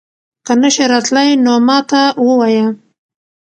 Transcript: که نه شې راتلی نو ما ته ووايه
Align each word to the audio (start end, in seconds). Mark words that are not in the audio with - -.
که 0.45 0.53
نه 0.61 0.69
شې 0.73 0.83
راتلی 0.93 1.29
نو 1.45 1.53
ما 1.67 1.77
ته 1.89 2.01
ووايه 2.25 2.65